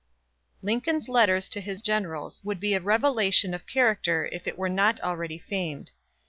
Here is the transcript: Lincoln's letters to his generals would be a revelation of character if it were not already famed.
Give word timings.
Lincoln's 0.63 1.07
letters 1.07 1.47
to 1.49 1.61
his 1.61 1.83
generals 1.83 2.43
would 2.43 2.59
be 2.59 2.73
a 2.73 2.79
revelation 2.81 3.53
of 3.53 3.67
character 3.67 4.27
if 4.31 4.47
it 4.47 4.57
were 4.57 4.67
not 4.67 4.99
already 5.01 5.37
famed. 5.37 5.91